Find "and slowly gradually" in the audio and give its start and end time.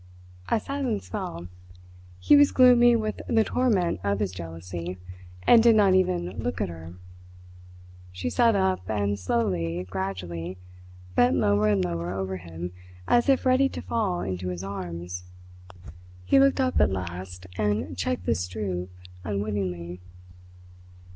8.89-10.57